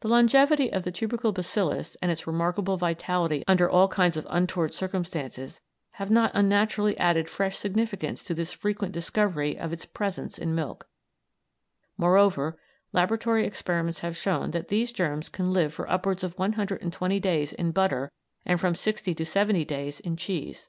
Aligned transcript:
The 0.00 0.08
longevity 0.08 0.70
of 0.70 0.82
the 0.82 0.92
tubercle 0.92 1.32
bacillus 1.32 1.96
and 2.02 2.10
its 2.12 2.26
remarkable 2.26 2.76
vitality 2.76 3.44
under 3.48 3.66
all 3.70 3.88
kinds 3.88 4.18
of 4.18 4.26
untoward 4.28 4.74
circumstances 4.74 5.62
have 5.92 6.10
not 6.10 6.32
unnaturally 6.34 6.98
added 6.98 7.30
fresh 7.30 7.56
significance 7.56 8.22
to 8.24 8.34
this 8.34 8.52
frequent 8.52 8.92
discovery 8.92 9.58
of 9.58 9.72
its 9.72 9.86
presence 9.86 10.36
in 10.36 10.54
milk; 10.54 10.86
moreover, 11.96 12.60
laboratory 12.92 13.46
experiments 13.46 14.00
have 14.00 14.18
shown 14.18 14.50
that 14.50 14.68
these 14.68 14.92
germs 14.92 15.30
can 15.30 15.50
live 15.50 15.72
for 15.72 15.90
upwards 15.90 16.22
of 16.22 16.38
one 16.38 16.52
hundred 16.52 16.82
and 16.82 16.92
twenty 16.92 17.18
days 17.18 17.54
in 17.54 17.70
butter, 17.72 18.12
and 18.44 18.60
from 18.60 18.74
sixty 18.74 19.14
to 19.14 19.24
seventy 19.24 19.64
days 19.64 19.98
in 19.98 20.18
cheese. 20.18 20.68